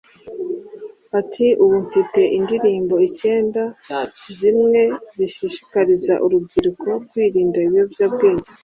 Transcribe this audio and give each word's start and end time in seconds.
Ati“Ubu 1.19 1.75
mfite 1.85 2.21
indirimbo 2.37 2.95
icyenda 3.07 3.63
zimwe 4.37 4.81
zishishikariza 5.15 6.13
urubyiruko 6.25 6.87
kwirinda 7.09 7.57
ibiyobyabwenge 7.65 8.49